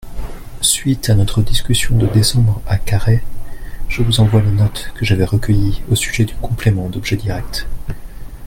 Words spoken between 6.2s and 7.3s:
du complément d'objet